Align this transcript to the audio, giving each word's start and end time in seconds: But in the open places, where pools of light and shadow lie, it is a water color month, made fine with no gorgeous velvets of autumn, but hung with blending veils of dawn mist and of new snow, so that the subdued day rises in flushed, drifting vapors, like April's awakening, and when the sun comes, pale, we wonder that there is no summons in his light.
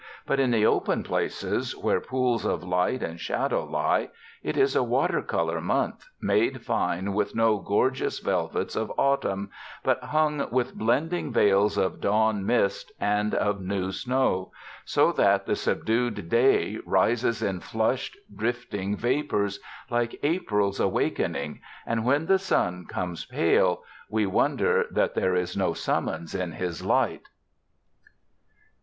But 0.25 0.39
in 0.39 0.49
the 0.49 0.65
open 0.65 1.03
places, 1.03 1.77
where 1.77 1.99
pools 2.01 2.43
of 2.43 2.63
light 2.63 3.03
and 3.03 3.19
shadow 3.19 3.63
lie, 3.65 4.09
it 4.41 4.57
is 4.57 4.75
a 4.75 4.81
water 4.81 5.21
color 5.21 5.61
month, 5.61 6.07
made 6.19 6.63
fine 6.65 7.13
with 7.13 7.35
no 7.35 7.59
gorgeous 7.59 8.17
velvets 8.17 8.75
of 8.75 8.91
autumn, 8.97 9.51
but 9.83 10.03
hung 10.05 10.47
with 10.49 10.73
blending 10.73 11.31
veils 11.31 11.77
of 11.77 12.01
dawn 12.01 12.43
mist 12.43 12.91
and 12.99 13.35
of 13.35 13.61
new 13.61 13.91
snow, 13.91 14.51
so 14.85 15.11
that 15.11 15.45
the 15.45 15.55
subdued 15.55 16.29
day 16.29 16.79
rises 16.83 17.43
in 17.43 17.59
flushed, 17.59 18.17
drifting 18.35 18.97
vapors, 18.97 19.59
like 19.91 20.19
April's 20.23 20.79
awakening, 20.79 21.61
and 21.85 22.03
when 22.03 22.25
the 22.25 22.39
sun 22.39 22.85
comes, 22.87 23.23
pale, 23.25 23.83
we 24.09 24.25
wonder 24.25 24.87
that 24.89 25.13
there 25.13 25.35
is 25.35 25.55
no 25.55 25.73
summons 25.73 26.33
in 26.33 26.53
his 26.53 26.83
light. 26.83 27.27